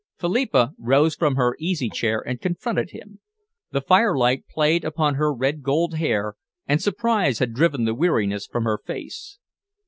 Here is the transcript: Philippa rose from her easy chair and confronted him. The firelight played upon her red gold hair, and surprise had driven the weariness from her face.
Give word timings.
Philippa 0.17 0.73
rose 0.79 1.13
from 1.13 1.35
her 1.35 1.55
easy 1.59 1.87
chair 1.87 2.21
and 2.21 2.41
confronted 2.41 2.89
him. 2.89 3.19
The 3.69 3.81
firelight 3.81 4.47
played 4.47 4.83
upon 4.83 5.13
her 5.13 5.31
red 5.31 5.61
gold 5.61 5.93
hair, 5.97 6.37
and 6.67 6.81
surprise 6.81 7.37
had 7.37 7.53
driven 7.53 7.85
the 7.85 7.93
weariness 7.93 8.47
from 8.47 8.63
her 8.63 8.79
face. 8.83 9.37